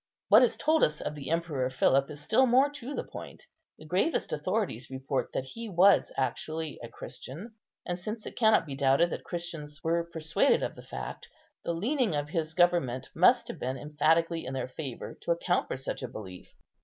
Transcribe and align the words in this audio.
What 0.29 0.41
is 0.41 0.57
told 0.57 0.83
us 0.83 0.99
of 0.99 1.13
the 1.13 1.29
Emperor 1.29 1.69
Philip 1.69 2.09
is 2.09 2.19
still 2.23 2.47
more 2.47 2.71
to 2.71 2.95
the 2.95 3.03
point: 3.03 3.45
the 3.77 3.85
gravest 3.85 4.33
authorities 4.33 4.89
report 4.89 5.29
that 5.35 5.43
he 5.43 5.69
was 5.69 6.11
actually 6.17 6.79
a 6.81 6.89
Christian; 6.89 7.53
and, 7.85 7.99
since 7.99 8.25
it 8.25 8.35
cannot 8.35 8.65
be 8.65 8.73
doubted 8.73 9.11
that 9.11 9.23
Christians 9.23 9.83
were 9.83 10.09
persuaded 10.11 10.63
of 10.63 10.73
the 10.73 10.81
fact, 10.81 11.29
the 11.63 11.73
leaning 11.73 12.15
of 12.15 12.29
his 12.29 12.55
government 12.55 13.09
must 13.13 13.47
have 13.47 13.59
been 13.59 13.77
emphatically 13.77 14.43
in 14.43 14.55
their 14.55 14.69
favour 14.69 15.19
to 15.21 15.29
account 15.33 15.67
for 15.67 15.77
such 15.77 16.01
a 16.01 16.07
belief. 16.07 16.51